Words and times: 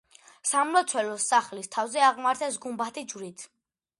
სამლოცველოს 0.51 1.25
სახლის 1.33 1.69
თავზე 1.77 2.03
აღმართეს 2.09 2.59
გუმბათი 2.65 3.07
ჯვრით. 3.15 3.49